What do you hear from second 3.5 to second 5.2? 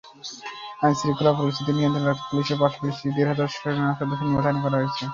সেনাসদস্যও মোতায়েন করা হয়েছে।